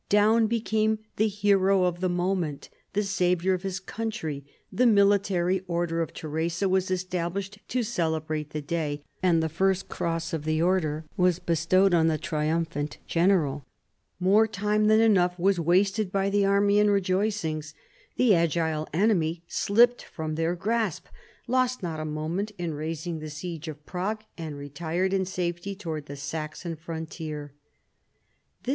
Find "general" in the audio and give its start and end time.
13.05-13.63